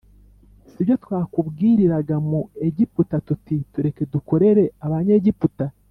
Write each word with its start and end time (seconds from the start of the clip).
si 0.71 0.81
byo 0.85 0.95
twakubwiriraga 1.03 2.15
mu 2.29 2.41
egiputa 2.67 3.15
tuti: 3.27 3.55
“tureke, 3.73 4.03
dukorere 4.13 4.63
abanyegiputa, 4.85 5.65